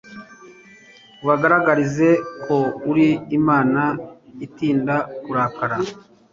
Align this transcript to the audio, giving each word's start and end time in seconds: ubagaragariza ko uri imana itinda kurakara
ubagaragariza 1.23 2.09
ko 2.43 2.57
uri 2.89 3.09
imana 3.37 3.81
itinda 4.45 4.95
kurakara 5.23 5.77